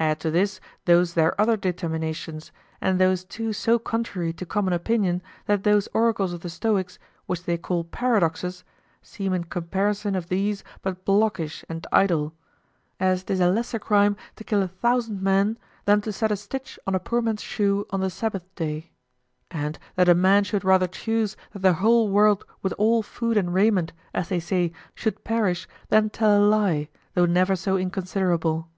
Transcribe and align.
Add 0.00 0.18
to 0.26 0.30
this 0.32 0.58
those 0.86 1.14
their 1.14 1.40
other 1.40 1.56
determinations, 1.56 2.50
and 2.80 2.98
those 2.98 3.22
too 3.22 3.52
so 3.52 3.78
contrary 3.78 4.32
to 4.32 4.44
common 4.44 4.72
opinion 4.72 5.22
that 5.44 5.62
those 5.62 5.86
oracles 5.94 6.32
of 6.32 6.40
the 6.40 6.48
Stoics, 6.50 6.98
which 7.26 7.44
they 7.44 7.56
call 7.56 7.84
paradoxes, 7.84 8.64
seem 9.02 9.32
in 9.32 9.44
comparison 9.44 10.16
of 10.16 10.28
these 10.30 10.64
but 10.82 11.04
blockish 11.04 11.64
and 11.68 11.86
idle 11.92 12.34
as 12.98 13.22
'tis 13.22 13.38
a 13.38 13.48
lesser 13.48 13.78
crime 13.78 14.16
to 14.34 14.42
kill 14.42 14.64
a 14.64 14.66
thousand 14.66 15.22
men 15.22 15.58
than 15.84 16.00
to 16.00 16.12
set 16.12 16.32
a 16.32 16.36
stitch 16.36 16.76
on 16.84 16.96
a 16.96 16.98
poor 16.98 17.22
man's 17.22 17.40
shoe 17.40 17.86
on 17.90 18.00
the 18.00 18.10
Sabbath 18.10 18.52
day; 18.56 18.90
and 19.52 19.78
that 19.94 20.08
a 20.08 20.14
man 20.16 20.42
should 20.42 20.64
rather 20.64 20.88
choose 20.88 21.36
that 21.52 21.62
the 21.62 21.74
whole 21.74 22.08
world 22.10 22.44
with 22.62 22.72
all 22.78 23.00
food 23.00 23.36
and 23.36 23.54
raiment, 23.54 23.92
as 24.12 24.28
they 24.28 24.40
say, 24.40 24.72
should 24.92 25.22
perish, 25.22 25.68
than 25.88 26.10
tell 26.10 26.36
a 26.36 26.42
lie, 26.44 26.88
though 27.14 27.26
never 27.26 27.54
so 27.54 27.76
inconsiderable. 27.76 28.68